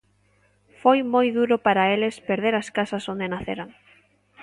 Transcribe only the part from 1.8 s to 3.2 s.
eles perder as casas